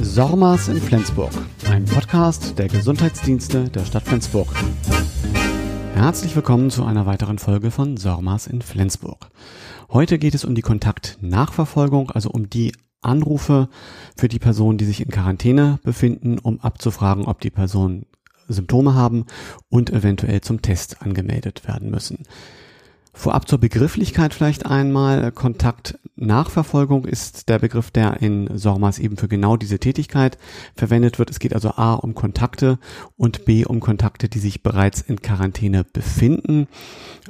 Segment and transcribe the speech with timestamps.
[0.00, 1.30] Sormas in Flensburg,
[1.70, 4.48] ein Podcast der Gesundheitsdienste der Stadt Flensburg.
[5.94, 9.30] Herzlich willkommen zu einer weiteren Folge von Sormas in Flensburg.
[9.90, 12.72] Heute geht es um die Kontaktnachverfolgung, also um die
[13.02, 13.68] Anrufe
[14.16, 18.06] für die Personen, die sich in Quarantäne befinden, um abzufragen, ob die Personen
[18.48, 19.26] Symptome haben
[19.68, 22.24] und eventuell zum Test angemeldet werden müssen.
[23.16, 25.30] Vorab zur Begrifflichkeit vielleicht einmal.
[25.30, 30.36] Kontaktnachverfolgung ist der Begriff, der in SORMAS eben für genau diese Tätigkeit
[30.74, 31.30] verwendet wird.
[31.30, 32.78] Es geht also A um Kontakte
[33.16, 36.66] und B um Kontakte, die sich bereits in Quarantäne befinden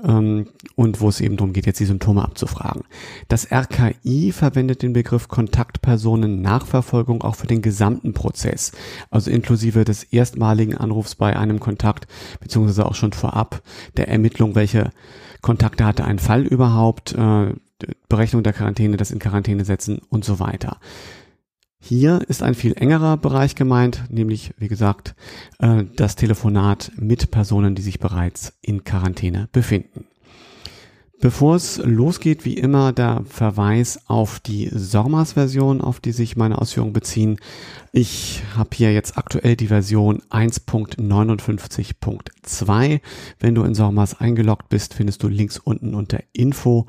[0.03, 2.85] ähm, und wo es eben darum geht, jetzt die Symptome abzufragen.
[3.29, 8.73] Das RKI verwendet den Begriff Kontaktpersonen Nachverfolgung auch für den gesamten Prozess,
[9.11, 12.09] also inklusive des erstmaligen Anrufs bei einem Kontakt,
[12.41, 13.63] beziehungsweise auch schon vorab
[13.99, 14.91] der Ermittlung, welche
[15.45, 17.53] Kontakte hatte ein Fall überhaupt, äh,
[18.09, 20.79] Berechnung der Quarantäne, das in Quarantäne setzen und so weiter.
[21.79, 25.15] Hier ist ein viel engerer Bereich gemeint, nämlich, wie gesagt,
[25.59, 30.07] äh, das Telefonat mit Personen, die sich bereits in Quarantäne befinden.
[31.21, 36.93] Bevor es losgeht, wie immer der Verweis auf die SORMAS-Version, auf die sich meine Ausführungen
[36.93, 37.39] beziehen.
[37.93, 43.01] Ich habe hier jetzt aktuell die Version 1.59.2.
[43.39, 46.87] Wenn du in SORMAS eingeloggt bist, findest du links unten unter Info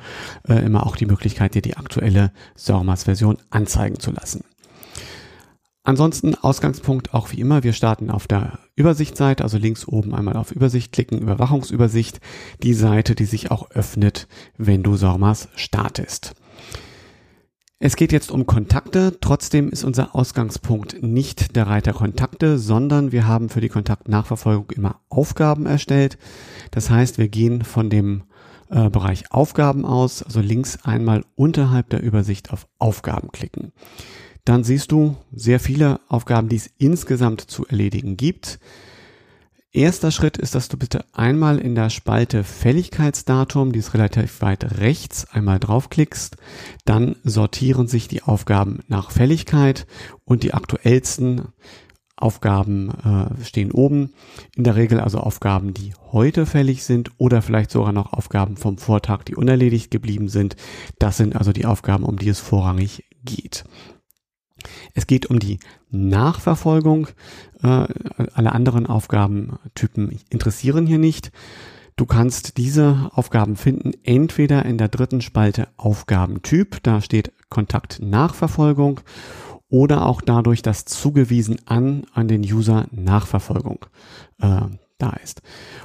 [0.48, 4.44] äh, immer auch die Möglichkeit, dir die aktuelle SORMAS-Version anzeigen zu lassen.
[5.86, 7.64] Ansonsten Ausgangspunkt auch wie immer.
[7.64, 12.19] Wir starten auf der Übersichtsseite, also links oben einmal auf Übersicht klicken, Überwachungsübersicht,
[12.64, 16.33] die Seite, die sich auch öffnet, wenn du SORMAS startest.
[17.78, 19.19] Es geht jetzt um Kontakte.
[19.22, 25.02] Trotzdem ist unser Ausgangspunkt nicht der Reiter Kontakte, sondern wir haben für die Kontaktnachverfolgung immer
[25.09, 26.17] Aufgaben erstellt.
[26.72, 28.23] Das heißt, wir gehen von dem
[28.72, 33.72] äh, Bereich Aufgaben aus, also links einmal unterhalb der Übersicht auf Aufgaben klicken
[34.46, 38.60] dann siehst du sehr viele Aufgaben, die es insgesamt zu erledigen gibt.
[39.76, 44.80] Erster Schritt ist, dass du bitte einmal in der Spalte Fälligkeitsdatum, die ist relativ weit
[44.80, 46.38] rechts, einmal draufklickst.
[46.86, 49.86] Dann sortieren sich die Aufgaben nach Fälligkeit
[50.24, 51.50] und die aktuellsten
[52.16, 54.14] Aufgaben äh, stehen oben.
[54.56, 58.78] In der Regel also Aufgaben, die heute fällig sind oder vielleicht sogar noch Aufgaben vom
[58.78, 60.56] Vortag, die unerledigt geblieben sind.
[61.00, 63.66] Das sind also die Aufgaben, um die es vorrangig geht.
[64.94, 65.59] Es geht um die
[65.92, 67.08] Nachverfolgung.
[67.62, 67.86] Äh,
[68.34, 71.31] alle anderen Aufgabentypen interessieren hier nicht.
[71.98, 79.00] Du kannst diese Aufgaben finden entweder in der dritten Spalte Aufgabentyp, da steht Kontakt Nachverfolgung,
[79.70, 83.86] oder auch dadurch, dass zugewiesen an an den User Nachverfolgung
[84.40, 84.62] äh,
[84.98, 85.42] da ist.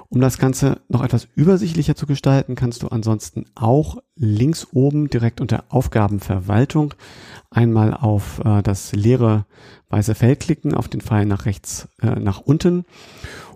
[0.09, 5.41] Um das Ganze noch etwas übersichtlicher zu gestalten, kannst du ansonsten auch links oben direkt
[5.41, 6.95] unter Aufgabenverwaltung
[7.51, 9.47] einmal auf äh, das leere
[9.89, 12.85] weiße Feld klicken, auf den Pfeil nach rechts, äh, nach unten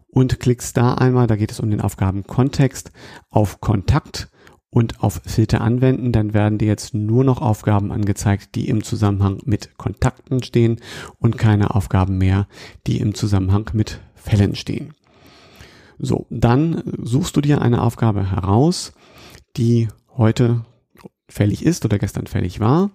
[0.08, 2.90] und klickst da einmal, da geht es um den Aufgabenkontext,
[3.30, 4.28] auf Kontakt
[4.70, 9.38] und auf Filter anwenden, dann werden dir jetzt nur noch Aufgaben angezeigt, die im Zusammenhang
[9.44, 10.80] mit Kontakten stehen
[11.20, 12.48] und keine Aufgaben mehr,
[12.86, 14.94] die im Zusammenhang mit Fällen stehen.
[15.98, 18.92] So, dann suchst du dir eine Aufgabe heraus,
[19.56, 20.64] die heute
[21.28, 22.90] fällig ist oder gestern fällig war,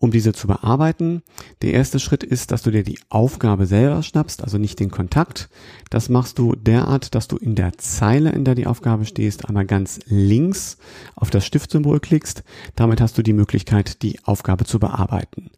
[0.00, 1.22] um diese zu bearbeiten.
[1.62, 5.48] Der erste Schritt ist, dass du dir die Aufgabe selber schnappst, also nicht den Kontakt.
[5.90, 9.66] Das machst du derart, dass du in der Zeile, in der die Aufgabe stehst, einmal
[9.66, 10.78] ganz links
[11.14, 12.42] auf das Stiftsymbol klickst.
[12.74, 15.50] Damit hast du die Möglichkeit, die Aufgabe zu bearbeiten.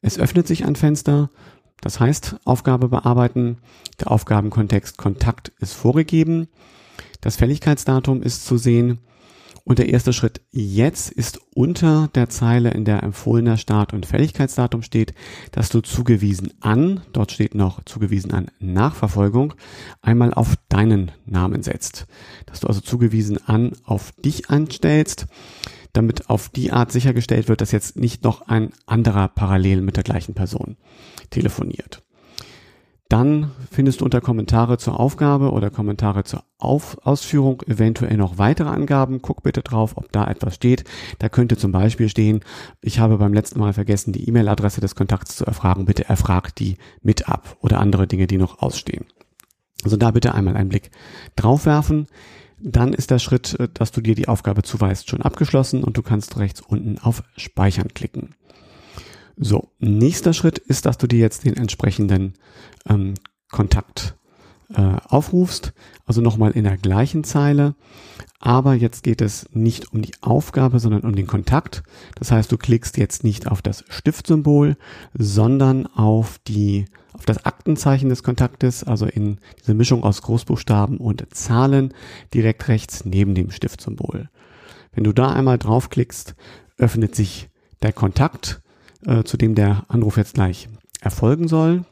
[0.00, 1.28] Es öffnet sich ein Fenster
[1.80, 3.58] das heißt, Aufgabe bearbeiten,
[4.00, 6.48] der Aufgabenkontext Kontakt ist vorgegeben,
[7.20, 8.98] das Fälligkeitsdatum ist zu sehen
[9.68, 14.80] und der erste Schritt jetzt ist unter der Zeile, in der empfohlener Start- und Fälligkeitsdatum
[14.80, 15.12] steht,
[15.52, 19.52] dass du zugewiesen an, dort steht noch zugewiesen an Nachverfolgung,
[20.00, 22.06] einmal auf deinen Namen setzt.
[22.46, 25.26] Dass du also zugewiesen an auf dich anstellst
[25.94, 30.04] damit auf die Art sichergestellt wird, dass jetzt nicht noch ein anderer parallel mit der
[30.04, 30.76] gleichen Person
[31.30, 32.02] telefoniert.
[33.08, 38.68] Dann findest du unter Kommentare zur Aufgabe oder Kommentare zur Auf Ausführung eventuell noch weitere
[38.68, 39.22] Angaben.
[39.22, 40.84] Guck bitte drauf, ob da etwas steht.
[41.18, 42.40] Da könnte zum Beispiel stehen,
[42.82, 45.86] ich habe beim letzten Mal vergessen, die E-Mail-Adresse des Kontakts zu erfragen.
[45.86, 49.06] Bitte erfrag die mit ab oder andere Dinge, die noch ausstehen.
[49.84, 50.90] Also da bitte einmal einen Blick
[51.34, 52.08] drauf werfen.
[52.60, 56.02] Dann ist der Schritt, äh, dass du dir die Aufgabe zuweist, schon abgeschlossen und du
[56.02, 58.34] kannst rechts unten auf Speichern klicken.
[59.40, 62.34] So, nächster Schritt ist, dass du dir jetzt den entsprechenden
[62.88, 63.14] ähm,
[63.50, 64.16] Kontakt
[64.74, 65.72] äh, aufrufst,
[66.06, 67.76] also nochmal in der gleichen Zeile.
[68.40, 71.84] Aber jetzt geht es nicht um die Aufgabe, sondern um den Kontakt.
[72.16, 74.76] Das heißt, du klickst jetzt nicht auf das Stiftsymbol,
[75.16, 81.26] sondern auf die auf das Aktenzeichen des Kontaktes, also in diese Mischung aus Großbuchstaben und
[81.34, 81.94] Zahlen,
[82.32, 84.28] direkt rechts neben dem Stiftsymbol.
[84.92, 86.36] Wenn du da einmal draufklickst,
[86.76, 87.48] öffnet sich
[87.82, 88.60] der Kontakt,
[89.06, 90.68] äh, zu dem der Anruf jetzt gleich
[91.00, 91.84] erfolgen soll.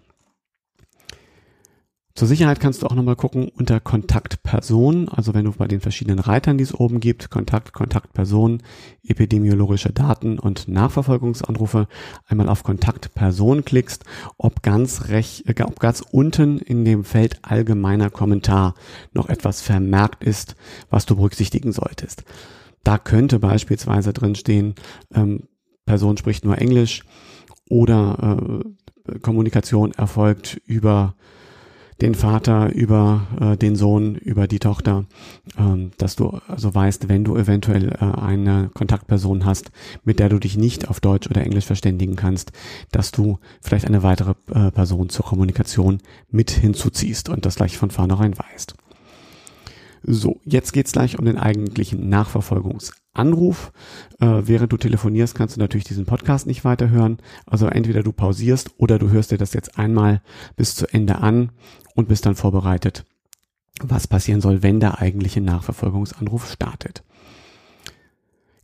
[2.16, 6.18] Zur Sicherheit kannst du auch nochmal gucken unter Kontaktperson, also wenn du bei den verschiedenen
[6.18, 8.62] Reitern, die es oben gibt, Kontakt, Kontaktperson,
[9.04, 11.88] epidemiologische Daten und Nachverfolgungsanrufe,
[12.26, 14.06] einmal auf Kontaktperson klickst,
[14.38, 18.76] ob ganz recht, äh, ob ganz unten in dem Feld allgemeiner Kommentar
[19.12, 20.56] noch etwas vermerkt ist,
[20.88, 22.24] was du berücksichtigen solltest.
[22.82, 24.74] Da könnte beispielsweise drin stehen,
[25.12, 25.48] ähm,
[25.86, 27.02] Person spricht nur Englisch
[27.68, 28.38] oder
[29.08, 31.14] äh, Kommunikation erfolgt über
[32.00, 35.06] den Vater, über äh, den Sohn, über die Tochter,
[35.58, 39.70] ähm, dass du also weißt, wenn du eventuell äh, eine Kontaktperson hast,
[40.04, 42.52] mit der du dich nicht auf Deutsch oder Englisch verständigen kannst,
[42.92, 45.98] dass du vielleicht eine weitere äh, Person zur Kommunikation
[46.30, 48.74] mit hinzuziehst und das gleich von vornherein weißt.
[50.02, 52.08] So, jetzt geht's gleich um den eigentlichen
[53.16, 53.72] Nachverfolgungsanruf.
[54.20, 57.18] Äh, während du telefonierst, kannst du natürlich diesen Podcast nicht weiterhören.
[57.46, 60.22] Also entweder du pausierst oder du hörst dir das jetzt einmal
[60.56, 61.50] bis zu Ende an
[61.94, 63.04] und bist dann vorbereitet,
[63.82, 67.02] was passieren soll, wenn der eigentliche Nachverfolgungsanruf startet.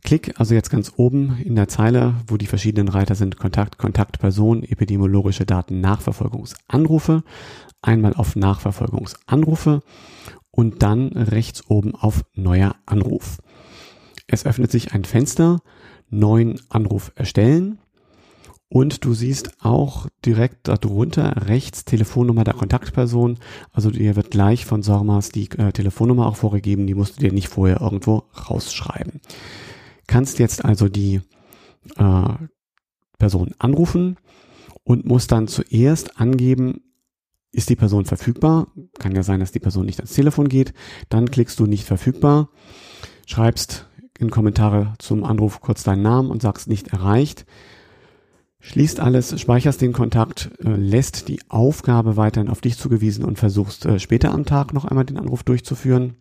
[0.03, 4.63] Klick also jetzt ganz oben in der Zeile, wo die verschiedenen Reiter sind, Kontakt, Kontaktperson,
[4.63, 7.23] epidemiologische Daten, Nachverfolgungsanrufe,
[7.81, 9.81] einmal auf Nachverfolgungsanrufe
[10.51, 13.39] und dann rechts oben auf neuer Anruf.
[14.27, 15.59] Es öffnet sich ein Fenster,
[16.09, 17.79] neuen Anruf erstellen
[18.73, 23.37] und du siehst auch direkt darunter rechts Telefonnummer der Kontaktperson.
[23.71, 26.87] Also dir wird gleich von Sormas die äh, Telefonnummer auch vorgegeben.
[26.87, 29.21] Die musst du dir nicht vorher irgendwo rausschreiben.
[30.07, 31.21] Kannst jetzt also die
[31.97, 32.33] äh,
[33.19, 34.17] Person anrufen
[34.83, 36.81] und musst dann zuerst angeben,
[37.51, 38.69] ist die Person verfügbar?
[38.97, 40.73] Kann ja sein, dass die Person nicht ans Telefon geht.
[41.09, 42.49] Dann klickst du nicht verfügbar,
[43.27, 43.87] schreibst
[44.23, 47.45] in Kommentare zum Anruf kurz deinen Namen und sagst nicht erreicht.
[48.59, 53.85] Schließt alles, speicherst den Kontakt, äh, lässt die Aufgabe weiterhin auf dich zugewiesen und versuchst
[53.85, 56.15] äh, später am Tag noch einmal den Anruf durchzuführen.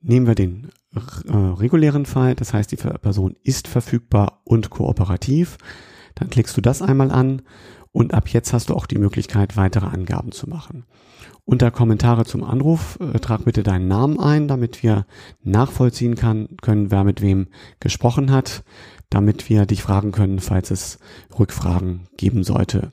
[0.00, 5.56] Nehmen wir den äh, regulären Fall, das heißt die Person ist verfügbar und kooperativ.
[6.14, 7.42] Dann klickst du das einmal an
[7.98, 10.84] und ab jetzt hast du auch die Möglichkeit, weitere Angaben zu machen.
[11.44, 15.04] Unter Kommentare zum Anruf äh, trag bitte deinen Namen ein, damit wir
[15.42, 17.48] nachvollziehen kann, können, wer mit wem
[17.80, 18.62] gesprochen hat,
[19.10, 21.00] damit wir dich fragen können, falls es
[21.36, 22.92] Rückfragen geben sollte.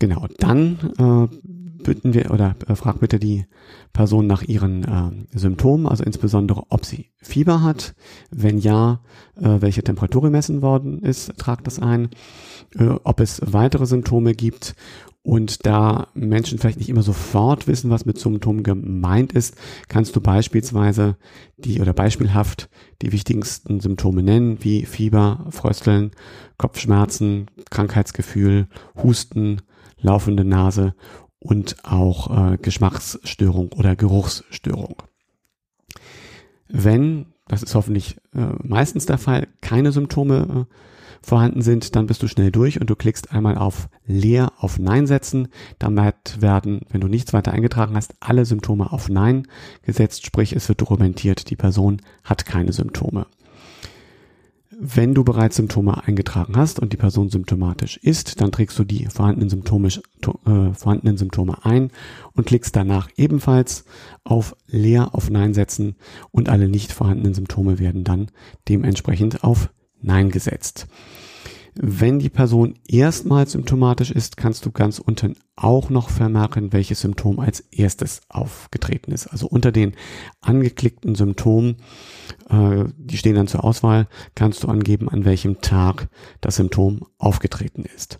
[0.00, 1.36] Genau, dann äh,
[1.82, 3.46] bitten wir oder äh, frag bitte die
[3.92, 7.94] Person nach ihren äh, Symptomen, also insbesondere ob sie Fieber hat,
[8.30, 9.00] wenn ja,
[9.36, 12.10] äh, welche Temperatur gemessen worden ist, trag das ein,
[12.78, 14.74] äh, ob es weitere Symptome gibt.
[15.22, 19.56] Und da Menschen vielleicht nicht immer sofort wissen, was mit Symptomen gemeint ist,
[19.88, 21.16] kannst du beispielsweise
[21.58, 22.70] die oder beispielhaft
[23.02, 26.12] die wichtigsten Symptome nennen, wie Fieber, Frösteln,
[26.56, 28.68] Kopfschmerzen, Krankheitsgefühl,
[29.02, 29.60] Husten,
[30.00, 30.94] laufende Nase
[31.40, 35.02] und auch äh, Geschmacksstörung oder Geruchsstörung.
[36.68, 40.74] Wenn, das ist hoffentlich äh, meistens der Fall, keine Symptome äh,
[41.22, 45.06] vorhanden sind, dann bist du schnell durch und du klickst einmal auf leer auf Nein
[45.06, 45.48] setzen.
[45.78, 49.46] Damit werden, wenn du nichts weiter eingetragen hast, alle Symptome auf Nein
[49.82, 53.26] gesetzt, sprich es wird dokumentiert, die Person hat keine Symptome.
[54.80, 59.06] Wenn du bereits Symptome eingetragen hast und die Person symptomatisch ist, dann trägst du die
[59.06, 61.90] vorhandenen, Symptomisch, äh, vorhandenen Symptome ein
[62.34, 63.84] und klickst danach ebenfalls
[64.22, 65.96] auf Leer auf Nein setzen
[66.30, 68.30] und alle nicht vorhandenen Symptome werden dann
[68.68, 69.70] dementsprechend auf
[70.00, 70.86] Nein gesetzt.
[71.80, 77.38] Wenn die Person erstmals symptomatisch ist, kannst du ganz unten auch noch vermerken, welches Symptom
[77.38, 79.28] als erstes aufgetreten ist.
[79.28, 79.92] Also unter den
[80.40, 81.76] angeklickten Symptomen,
[82.50, 86.08] äh, die stehen dann zur Auswahl, kannst du angeben, an welchem Tag
[86.40, 88.18] das Symptom aufgetreten ist.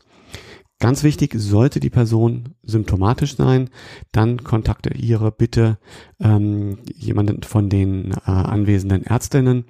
[0.79, 3.71] Ganz wichtig, sollte die Person symptomatisch sein,
[4.13, 5.79] dann kontaktiere bitte
[6.21, 9.65] ähm, jemanden von den äh, anwesenden Ärztinnen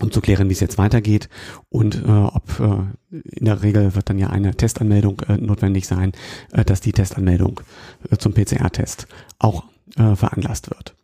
[0.00, 1.28] um zu klären, wie es jetzt weitergeht
[1.68, 6.12] und äh, ob äh, in der Regel wird dann ja eine Testanmeldung äh, notwendig sein,
[6.52, 7.60] äh, dass die Testanmeldung
[8.10, 9.06] äh, zum PCR-Test
[9.38, 9.64] auch
[9.96, 10.94] äh, veranlasst wird.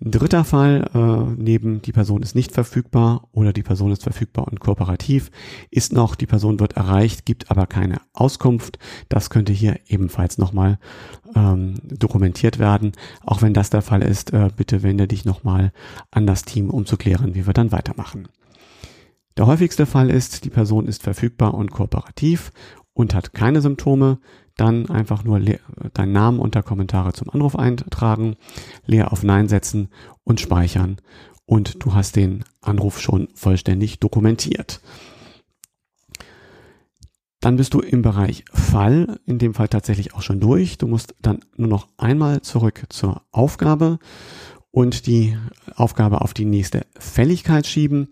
[0.00, 4.60] Dritter Fall, äh, neben die Person ist nicht verfügbar oder die Person ist verfügbar und
[4.60, 5.30] kooperativ,
[5.70, 8.78] ist noch, die Person wird erreicht, gibt aber keine Auskunft.
[9.08, 10.78] Das könnte hier ebenfalls nochmal
[11.34, 12.92] ähm, dokumentiert werden.
[13.24, 15.72] Auch wenn das der Fall ist, äh, bitte wende dich nochmal
[16.12, 18.28] an das Team, um zu klären, wie wir dann weitermachen.
[19.36, 22.52] Der häufigste Fall ist, die Person ist verfügbar und kooperativ
[22.92, 24.18] und hat keine Symptome
[24.58, 25.40] dann einfach nur
[25.94, 28.36] deinen Namen unter Kommentare zum Anruf eintragen,
[28.84, 29.88] leer auf Nein setzen
[30.24, 30.98] und speichern
[31.46, 34.80] und du hast den Anruf schon vollständig dokumentiert.
[37.40, 40.76] Dann bist du im Bereich Fall, in dem Fall tatsächlich auch schon durch.
[40.76, 43.98] Du musst dann nur noch einmal zurück zur Aufgabe
[44.72, 45.38] und die
[45.76, 48.08] Aufgabe auf die nächste Fälligkeit schieben.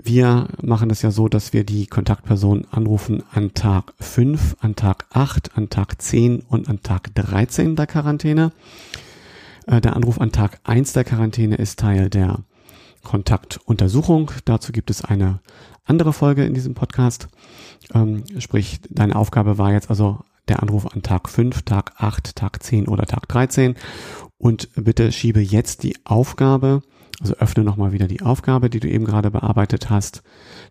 [0.00, 5.06] Wir machen das ja so, dass wir die Kontaktperson anrufen an Tag 5, an Tag
[5.10, 8.52] 8, an Tag 10 und an Tag 13 der Quarantäne.
[9.66, 12.38] Äh, der Anruf an Tag 1 der Quarantäne ist Teil der
[13.02, 14.30] Kontaktuntersuchung.
[14.44, 15.40] Dazu gibt es eine
[15.84, 17.28] andere Folge in diesem Podcast.
[17.92, 22.62] Ähm, sprich, deine Aufgabe war jetzt also der Anruf an Tag 5, Tag 8, Tag
[22.62, 23.74] 10 oder Tag 13.
[24.38, 26.82] Und bitte schiebe jetzt die Aufgabe
[27.20, 30.22] also öffne nochmal wieder die Aufgabe, die du eben gerade bearbeitet hast.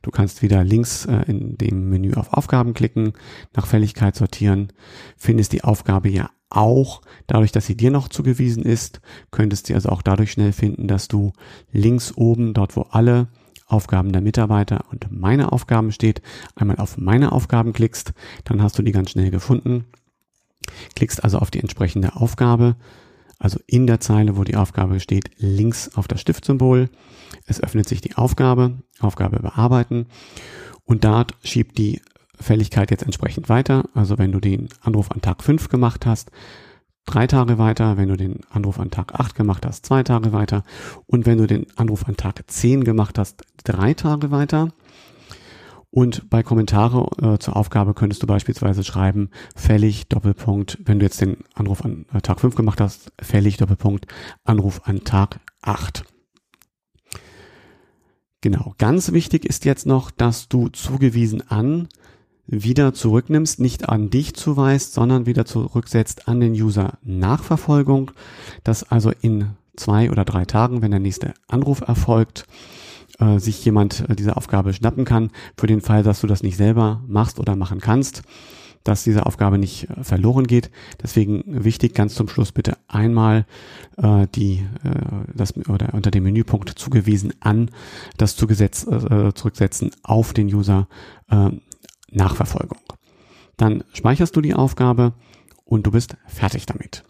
[0.01, 3.13] Du kannst wieder links äh, in dem Menü auf Aufgaben klicken,
[3.55, 4.71] nach Fälligkeit sortieren,
[5.17, 9.01] findest die Aufgabe ja auch, dadurch, dass sie dir noch zugewiesen ist,
[9.31, 11.33] könntest sie also auch dadurch schnell finden, dass du
[11.71, 13.27] links oben, dort wo alle
[13.65, 16.21] Aufgaben der Mitarbeiter und meine Aufgaben steht,
[16.55, 18.13] einmal auf meine Aufgaben klickst,
[18.45, 19.85] dann hast du die ganz schnell gefunden.
[20.95, 22.77] Klickst also auf die entsprechende Aufgabe,
[23.39, 26.89] also in der Zeile, wo die Aufgabe steht, links auf das Stiftsymbol.
[27.45, 30.07] Es öffnet sich die Aufgabe, Aufgabe bearbeiten
[30.85, 32.01] und dort schiebt die
[32.39, 33.85] Fälligkeit jetzt entsprechend weiter.
[33.93, 36.31] Also wenn du den Anruf an Tag 5 gemacht hast,
[37.05, 40.63] drei Tage weiter, wenn du den Anruf an Tag 8 gemacht hast, zwei Tage weiter
[41.05, 44.69] und wenn du den Anruf an Tag 10 gemacht hast, drei Tage weiter.
[45.97, 51.19] Und bei Kommentare äh, zur Aufgabe könntest du beispielsweise schreiben, fällig, Doppelpunkt, wenn du jetzt
[51.21, 54.05] den Anruf an äh, Tag 5 gemacht hast, fällig, Doppelpunkt,
[54.43, 56.03] Anruf an Tag 8.
[58.41, 61.89] Genau, ganz wichtig ist jetzt noch, dass du zugewiesen an
[62.45, 68.11] wieder zurücknimmst, nicht an dich zuweist, sondern wieder zurücksetzt an den User Nachverfolgung,
[68.63, 72.45] dass also in zwei oder drei Tagen, wenn der nächste Anruf erfolgt,
[73.19, 76.57] äh, sich jemand äh, diese Aufgabe schnappen kann, für den Fall, dass du das nicht
[76.57, 78.23] selber machst oder machen kannst,
[78.83, 80.71] dass diese Aufgabe nicht äh, verloren geht.
[81.01, 83.45] Deswegen wichtig, ganz zum Schluss bitte einmal
[83.97, 87.71] äh, die äh, das oder unter dem Menüpunkt zugewiesen an
[88.17, 90.87] das Zugesetz, äh, zurücksetzen auf den User
[91.29, 91.49] äh,
[92.11, 92.79] Nachverfolgung.
[93.57, 95.13] Dann speicherst du die Aufgabe
[95.65, 97.03] und du bist fertig damit.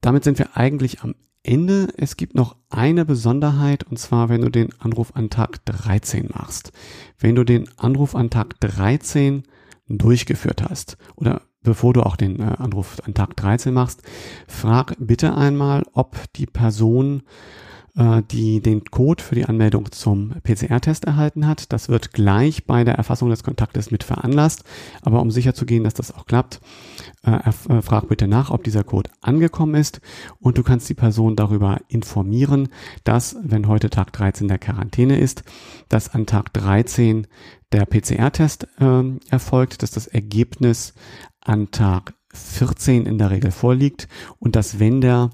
[0.00, 1.88] Damit sind wir eigentlich am Ende.
[1.96, 6.72] Es gibt noch eine Besonderheit und zwar, wenn du den Anruf an Tag 13 machst.
[7.18, 9.44] Wenn du den Anruf an Tag 13
[9.88, 14.02] durchgeführt hast oder bevor du auch den äh, Anruf an Tag 13 machst,
[14.46, 17.22] frag bitte einmal, ob die Person
[17.96, 21.72] äh, die den Code für die Anmeldung zum PCR-Test erhalten hat.
[21.72, 24.64] Das wird gleich bei der Erfassung des Kontaktes mit veranlasst.
[25.02, 26.60] Aber um sicher zu gehen, dass das auch klappt,
[27.24, 30.00] äh, äh, frag bitte nach, ob dieser Code angekommen ist.
[30.38, 32.68] Und du kannst die Person darüber informieren,
[33.04, 35.44] dass, wenn heute Tag 13 der Quarantäne ist,
[35.88, 37.26] dass an Tag 13
[37.72, 40.94] der PCR-Test äh, erfolgt, dass das Ergebnis
[41.40, 44.08] an Tag 14 in der Regel vorliegt
[44.38, 45.30] und dass wenn der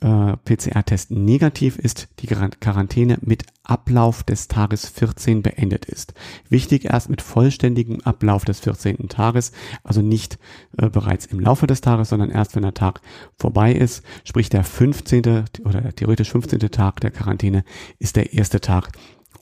[0.00, 6.14] äh, PCR-Test negativ ist, die Quarantäne mit Ablauf des Tages 14 beendet ist.
[6.48, 9.08] Wichtig erst mit vollständigem Ablauf des 14.
[9.08, 10.38] Tages, also nicht
[10.78, 13.00] äh, bereits im Laufe des Tages, sondern erst wenn der Tag
[13.38, 15.44] vorbei ist, sprich der 15.
[15.64, 16.58] oder der theoretisch 15.
[16.70, 17.64] Tag der Quarantäne
[17.98, 18.90] ist der erste Tag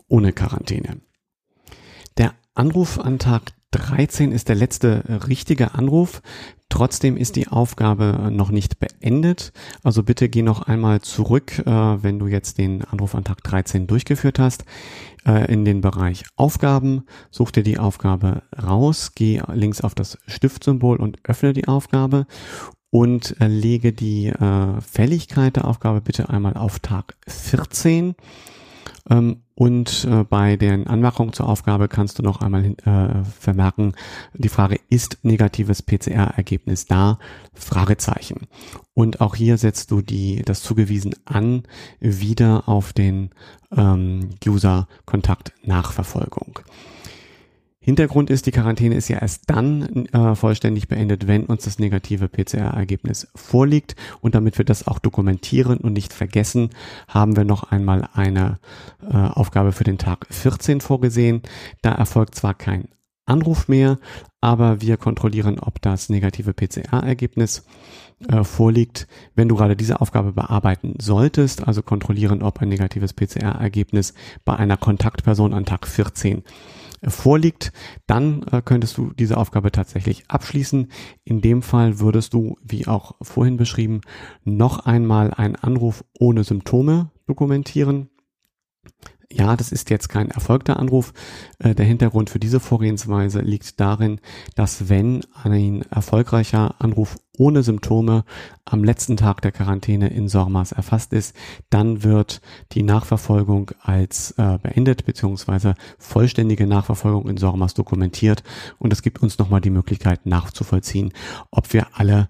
[0.08, 1.00] ohne Quarantäne.
[2.16, 6.22] Der Anruf an Tag 13 ist der letzte richtige Anruf.
[6.68, 9.52] Trotzdem ist die Aufgabe noch nicht beendet.
[9.82, 13.86] Also bitte geh noch einmal zurück, äh, wenn du jetzt den Anruf an Tag 13
[13.86, 14.64] durchgeführt hast,
[15.26, 17.04] äh, in den Bereich Aufgaben.
[17.30, 22.26] Such dir die Aufgabe raus, geh links auf das Stiftsymbol und öffne die Aufgabe
[22.90, 24.32] und äh, lege die
[24.80, 28.14] Fälligkeit der Aufgabe bitte einmal auf Tag 14 ähm,
[29.54, 33.92] und äh, bei den Anmerkungen zur Aufgabe kannst du noch einmal äh, vermerken,
[34.32, 37.18] die Frage, ist negatives PCR-Ergebnis da?
[37.52, 38.48] Fragezeichen.
[38.94, 41.64] Und auch hier setzt du die, das zugewiesen an
[42.00, 43.30] wieder auf den
[43.76, 46.60] ähm, User-Kontakt-Nachverfolgung.
[47.84, 52.30] Hintergrund ist, die Quarantäne ist ja erst dann äh, vollständig beendet, wenn uns das negative
[52.30, 53.94] PCR-Ergebnis vorliegt.
[54.22, 56.70] Und damit wir das auch dokumentieren und nicht vergessen,
[57.08, 58.58] haben wir noch einmal eine
[59.02, 61.42] äh, Aufgabe für den Tag 14 vorgesehen.
[61.82, 62.88] Da erfolgt zwar kein
[63.26, 63.98] Anruf mehr,
[64.40, 67.66] aber wir kontrollieren, ob das negative PCR-Ergebnis
[68.28, 74.14] äh, vorliegt, wenn du gerade diese Aufgabe bearbeiten solltest, also kontrollieren, ob ein negatives PCR-Ergebnis
[74.46, 76.44] bei einer Kontaktperson an Tag 14
[77.08, 77.72] vorliegt,
[78.06, 80.90] dann äh, könntest du diese Aufgabe tatsächlich abschließen.
[81.24, 84.00] In dem Fall würdest du, wie auch vorhin beschrieben,
[84.44, 88.10] noch einmal einen Anruf ohne Symptome dokumentieren.
[89.36, 91.12] Ja, das ist jetzt kein erfolgter Anruf.
[91.58, 94.20] Äh, der Hintergrund für diese Vorgehensweise liegt darin,
[94.54, 98.24] dass wenn ein erfolgreicher Anruf ohne Symptome
[98.64, 101.34] am letzten Tag der Quarantäne in Sormas erfasst ist,
[101.68, 108.44] dann wird die Nachverfolgung als äh, beendet beziehungsweise vollständige Nachverfolgung in Sormas dokumentiert
[108.78, 111.12] und es gibt uns nochmal die Möglichkeit nachzuvollziehen,
[111.50, 112.28] ob wir alle,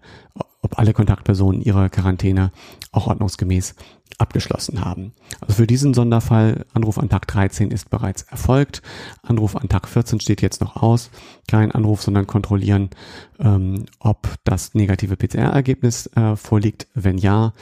[0.65, 2.51] ob alle Kontaktpersonen ihre Quarantäne
[2.91, 3.75] auch ordnungsgemäß
[4.19, 5.13] abgeschlossen haben.
[5.41, 8.81] Also für diesen Sonderfall, Anruf an Tag 13 ist bereits erfolgt,
[9.23, 11.11] Anruf an Tag 14 steht jetzt noch aus,
[11.49, 12.91] kein Anruf, sondern kontrollieren,
[13.39, 16.87] ähm, ob das negative PCR-Ergebnis äh, vorliegt.
[16.95, 17.53] Wenn ja,